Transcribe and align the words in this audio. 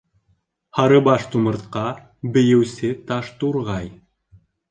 Һарыбаш 0.77 1.25
Тумыртҡа, 1.35 1.83
Бейеүсе 2.37 2.91
Таш 3.11 3.31
Турғай... 3.43 3.93